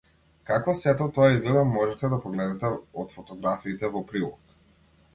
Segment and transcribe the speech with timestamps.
[0.51, 4.55] Како сето тоа изгледа можете да погледнете од фотографиите во прилог.